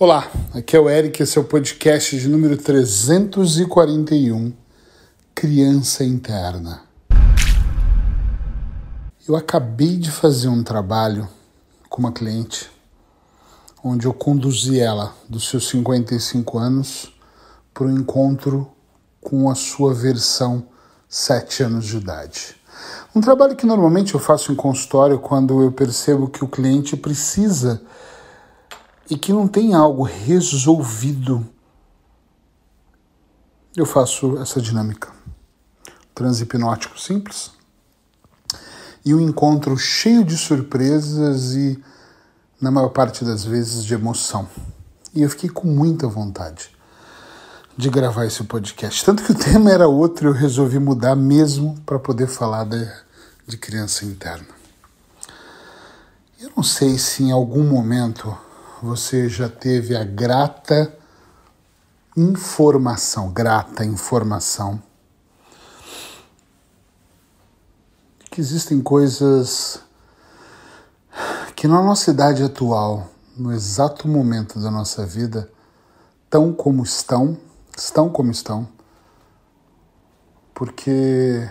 [0.00, 4.52] Olá, aqui é o Eric, esse é o podcast de número 341,
[5.34, 6.82] Criança Interna.
[9.26, 11.28] Eu acabei de fazer um trabalho
[11.88, 12.70] com uma cliente,
[13.82, 17.12] onde eu conduzi ela dos seus 55 anos
[17.74, 18.70] para um encontro
[19.20, 20.68] com a sua versão
[21.08, 22.54] 7 anos de idade.
[23.12, 27.82] Um trabalho que normalmente eu faço em consultório quando eu percebo que o cliente precisa
[29.10, 31.46] e que não tem algo resolvido,
[33.76, 35.10] eu faço essa dinâmica.
[36.14, 37.52] Transe hipnótico simples
[39.04, 41.82] e um encontro cheio de surpresas e,
[42.60, 44.46] na maior parte das vezes, de emoção.
[45.14, 46.70] E eu fiquei com muita vontade
[47.76, 49.04] de gravar esse podcast.
[49.04, 52.86] Tanto que o tema era outro, eu resolvi mudar mesmo para poder falar de,
[53.46, 54.48] de criança interna.
[56.40, 58.36] Eu não sei se em algum momento
[58.82, 60.96] você já teve a grata
[62.16, 64.80] informação, grata informação,
[68.30, 69.80] que existem coisas
[71.56, 75.50] que na nossa idade atual, no exato momento da nossa vida,
[76.30, 77.36] tão como estão,
[77.76, 78.68] estão como estão,
[80.54, 81.50] porque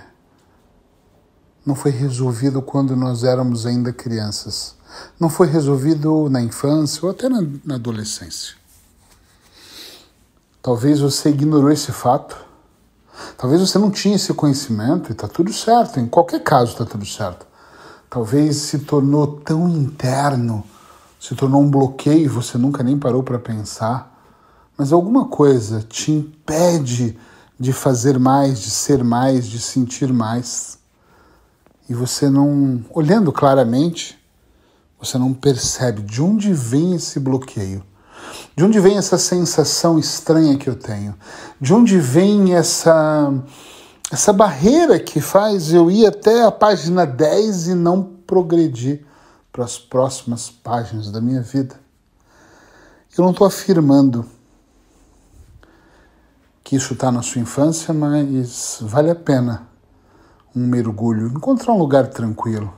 [1.66, 4.77] não foi resolvido quando nós éramos ainda crianças
[5.20, 8.56] não foi resolvido na infância ou até na, na adolescência.
[10.62, 12.38] Talvez você ignorou esse fato.
[13.38, 16.00] Talvez você não tinha esse conhecimento e está tudo certo.
[16.00, 17.48] Em qualquer caso está tudo certo.
[18.09, 20.64] Talvez se tornou tão interno,
[21.20, 24.14] se tornou um bloqueio e você nunca nem parou para pensar.
[24.78, 27.18] Mas alguma coisa te impede
[27.59, 30.78] de fazer mais, de ser mais, de sentir mais.
[31.90, 34.17] E você não, olhando claramente,
[35.00, 37.84] você não percebe de onde vem esse bloqueio.
[38.56, 41.16] De onde vem essa sensação estranha que eu tenho?
[41.62, 43.34] De onde vem essa
[44.09, 49.06] essa barreira que faz eu ir até a página 10 e não progredir
[49.52, 51.75] para as próximas páginas da minha vida?
[53.18, 54.25] Eu não estou afirmando
[56.64, 59.68] que isso está na sua infância, mas vale a pena
[60.56, 62.74] um mergulho, encontrar um lugar tranquilo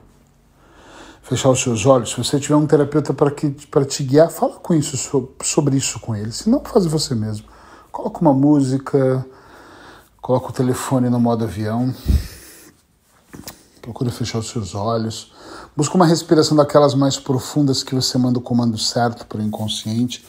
[1.29, 4.97] fechar os seus olhos, se você tiver um terapeuta para te guiar, fala com isso
[5.43, 6.31] sobre isso com ele.
[6.31, 7.45] Se não, faz você mesmo.
[7.91, 9.23] Coloca uma música,
[10.19, 11.93] coloca o telefone no modo avião,
[13.79, 15.31] procura fechar os seus olhos,
[15.77, 20.25] busca uma respiração daquelas mais profundas que você manda o comando certo para o inconsciente,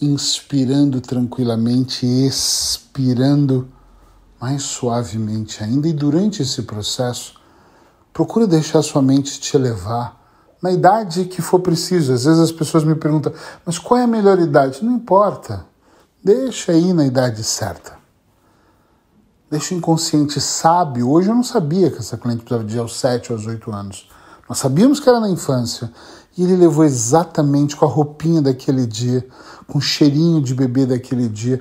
[0.00, 3.68] inspirando tranquilamente, expirando
[4.40, 5.88] mais suavemente ainda.
[5.88, 7.34] E durante esse processo,
[8.14, 10.22] Procura deixar sua mente te levar
[10.62, 12.12] na idade que for preciso.
[12.12, 13.32] Às vezes as pessoas me perguntam,
[13.66, 14.84] mas qual é a melhor idade?
[14.84, 15.66] Não importa.
[16.22, 17.98] Deixa aí na idade certa.
[19.50, 21.10] Deixa o inconsciente sábio.
[21.10, 24.08] Hoje eu não sabia que essa cliente precisava de aos 7 ou aos 8 anos.
[24.48, 25.92] Nós sabíamos que era na infância.
[26.38, 29.26] E ele levou exatamente com a roupinha daquele dia,
[29.66, 31.60] com o cheirinho de bebê daquele dia,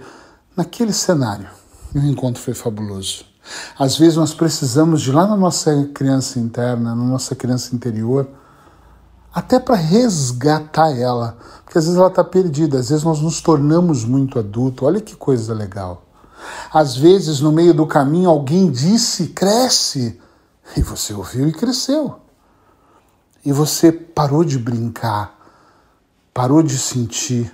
[0.56, 1.50] naquele cenário.
[1.96, 3.33] E o encontro foi fabuloso.
[3.78, 8.28] Às vezes nós precisamos de lá na nossa criança interna, na nossa criança interior,
[9.34, 14.06] até para resgatar ela, porque às vezes ela está perdida, às vezes nós nos tornamos
[14.06, 14.88] muito adultos.
[14.88, 16.04] Olha que coisa legal.
[16.72, 20.20] Às vezes no meio do caminho alguém disse cresce
[20.78, 22.20] e você ouviu e cresceu.
[23.46, 25.38] E você parou de brincar,
[26.34, 27.54] parou de sentir,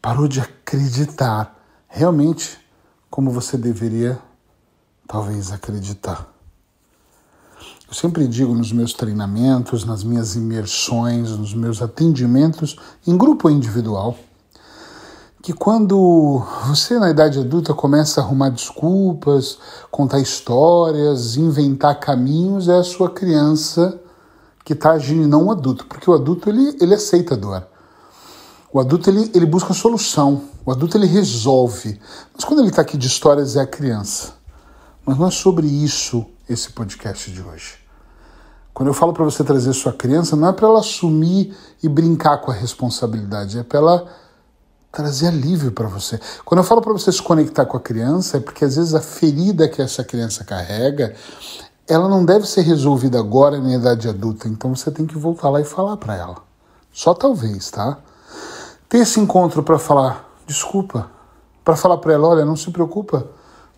[0.00, 1.58] parou de acreditar.
[1.88, 2.63] Realmente
[3.14, 4.18] como você deveria
[5.06, 6.28] talvez acreditar.
[7.86, 12.76] Eu sempre digo nos meus treinamentos, nas minhas imersões, nos meus atendimentos,
[13.06, 14.16] em grupo ou individual,
[15.40, 19.60] que quando você na idade adulta começa a arrumar desculpas,
[19.92, 23.96] contar histórias, inventar caminhos, é a sua criança
[24.64, 27.73] que está agindo não o adulto, porque o adulto ele, ele aceita a dor.
[28.74, 32.00] O adulto ele, ele busca solução, o adulto ele resolve.
[32.34, 34.32] Mas quando ele está aqui de histórias é a criança.
[35.06, 37.76] Mas não é sobre isso esse podcast de hoje.
[38.72, 42.38] Quando eu falo para você trazer sua criança, não é para ela assumir e brincar
[42.38, 44.08] com a responsabilidade, é para ela
[44.90, 46.18] trazer alívio para você.
[46.44, 49.00] Quando eu falo para você se conectar com a criança, é porque às vezes a
[49.00, 51.14] ferida que essa criança carrega,
[51.86, 55.60] ela não deve ser resolvida agora na idade adulta, então você tem que voltar lá
[55.60, 56.38] e falar para ela.
[56.92, 57.98] Só talvez, tá?
[58.88, 61.10] Ter esse encontro para falar desculpa,
[61.64, 63.26] para falar para ela, olha, não se preocupa,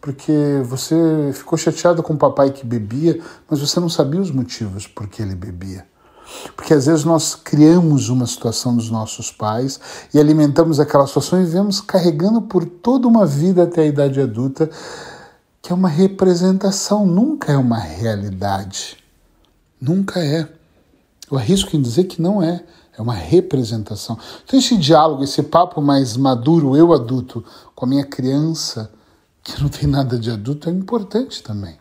[0.00, 0.97] porque você
[1.32, 5.23] ficou chateado com o papai que bebia, mas você não sabia os motivos por que
[5.23, 5.87] ele bebia.
[6.56, 9.81] Porque às vezes nós criamos uma situação dos nossos pais
[10.12, 14.69] e alimentamos aquela situação e vemos carregando por toda uma vida até a idade adulta,
[15.62, 18.97] que é uma representação, nunca é uma realidade.
[19.81, 20.49] Nunca é.
[21.31, 22.64] Eu arrisco em dizer que não é.
[22.99, 24.19] É uma representação.
[24.45, 27.45] Então, esse diálogo, esse papo mais maduro, eu adulto,
[27.75, 28.91] com a minha criança,
[29.43, 31.79] que não tem nada de adulto, é importante também.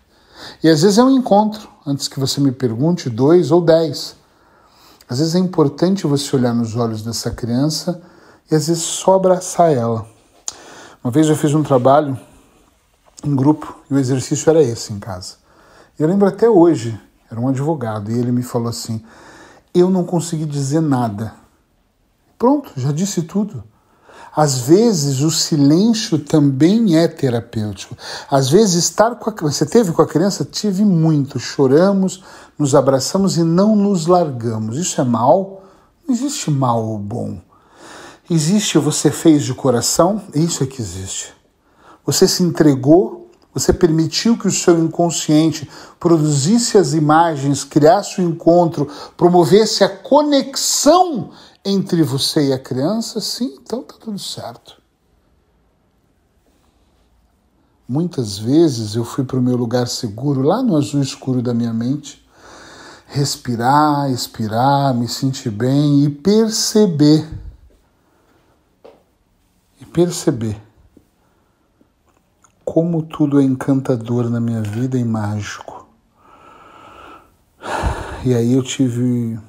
[0.61, 4.15] E às vezes é um encontro, antes que você me pergunte, dois ou dez.
[5.07, 8.01] Às vezes é importante você olhar nos olhos dessa criança
[8.51, 10.05] e às vezes só abraçar ela.
[11.03, 12.19] Uma vez eu fiz um trabalho
[13.23, 15.35] em grupo e o exercício era esse em casa.
[15.97, 16.99] Eu lembro até hoje,
[17.31, 19.03] era um advogado, e ele me falou assim:
[19.75, 21.33] Eu não consegui dizer nada.
[22.39, 23.63] Pronto, já disse tudo.
[24.35, 27.95] Às vezes o silêncio também é terapêutico.
[28.29, 32.23] Às vezes estar com a você teve com a criança, tive muito, choramos,
[32.57, 34.77] nos abraçamos e não nos largamos.
[34.77, 35.63] Isso é mal?
[36.07, 37.39] Não existe mal ou bom.
[38.29, 41.33] Existe você fez de coração, isso é que existe.
[42.05, 43.24] Você se entregou,
[43.55, 51.31] você permitiu que o seu inconsciente produzisse as imagens, criasse o encontro, promovesse a conexão
[51.63, 54.81] entre você e a criança, sim, então tá tudo certo.
[57.87, 61.73] Muitas vezes eu fui para o meu lugar seguro, lá no azul escuro da minha
[61.73, 62.27] mente,
[63.07, 67.25] respirar, expirar, me sentir bem e perceber.
[69.79, 70.64] E perceber
[72.65, 75.87] como tudo é encantador na minha vida e mágico.
[78.25, 79.39] E aí eu tive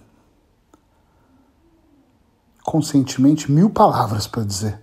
[2.63, 4.79] conscientemente mil palavras para dizer.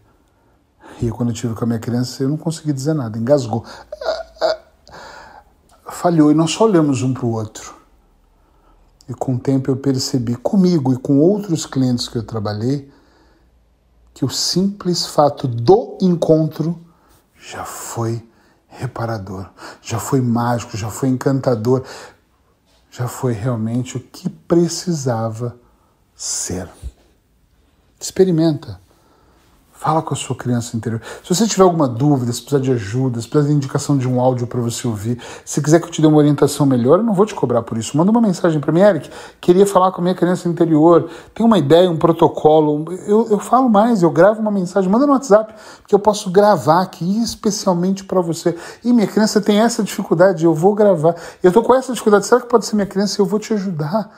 [1.00, 3.64] E quando eu tive com a minha criança, eu não consegui dizer nada, engasgou.
[5.86, 7.76] Falhou e nós só olhamos um para o outro.
[9.08, 12.92] E com o tempo eu percebi, comigo e com outros clientes que eu trabalhei,
[14.14, 16.80] que o simples fato do encontro
[17.46, 18.26] já foi
[18.68, 19.50] reparador,
[19.82, 21.84] já foi mágico, já foi encantador,
[22.90, 25.58] já foi realmente o que precisava
[26.16, 26.70] ser.
[28.00, 28.80] Experimenta.
[29.84, 31.02] Fala com a sua criança interior.
[31.22, 34.18] Se você tiver alguma dúvida, se precisar de ajuda, se precisar de indicação de um
[34.18, 37.14] áudio para você ouvir, se quiser que eu te dê uma orientação melhor, eu não
[37.14, 37.98] vou te cobrar por isso.
[37.98, 39.10] Manda uma mensagem para mim, Eric.
[39.42, 41.10] Queria falar com a minha criança interior.
[41.34, 42.86] Tem uma ideia, um protocolo.
[43.06, 44.90] Eu, eu falo mais, eu gravo uma mensagem.
[44.90, 45.54] Manda no WhatsApp,
[45.86, 48.56] que eu posso gravar aqui especialmente para você.
[48.86, 51.14] E minha criança tem essa dificuldade, eu vou gravar.
[51.44, 52.26] Eu estou com essa dificuldade.
[52.26, 53.22] Será que pode ser minha criança?
[53.22, 54.10] Eu vou te ajudar.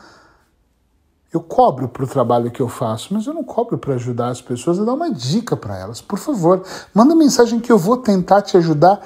[1.36, 4.42] Eu cobro para o trabalho que eu faço, mas eu não cobro para ajudar as
[4.42, 6.00] pessoas a dar uma dica para elas.
[6.00, 9.06] Por favor, manda mensagem que eu vou tentar te ajudar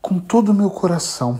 [0.00, 1.38] com todo o meu coração.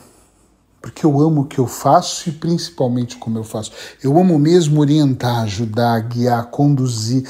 [0.82, 3.72] Porque eu amo o que eu faço e principalmente como eu faço.
[4.04, 7.26] Eu amo mesmo orientar, ajudar, guiar, conduzir.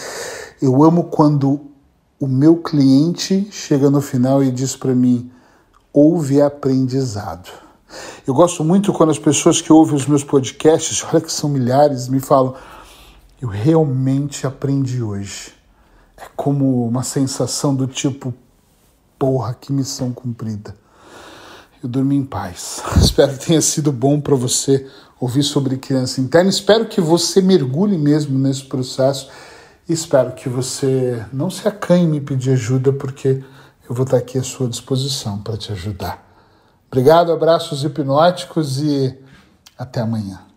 [0.61, 1.61] Eu amo quando
[2.19, 5.31] o meu cliente chega no final e diz para mim:
[5.93, 7.62] houve aprendizado.
[8.27, 12.09] Eu gosto muito quando as pessoas que ouvem os meus podcasts, olha que são milhares,
[12.09, 12.55] me falam:
[13.41, 15.53] eu realmente aprendi hoje.
[16.17, 18.33] É como uma sensação do tipo,
[19.19, 20.77] porra, que missão cumprida.
[21.83, 22.81] Eu dormi em paz.
[23.03, 24.89] Espero que tenha sido bom para você
[25.21, 26.49] ouvir sobre criança interna.
[26.49, 29.29] Espero que você mergulhe mesmo nesse processo.
[29.89, 33.43] Espero que você não se acanhe em me pedir ajuda, porque
[33.89, 36.32] eu vou estar aqui à sua disposição para te ajudar.
[36.93, 39.19] Obrigado, abraços hipnóticos e
[39.79, 40.52] até amanhã.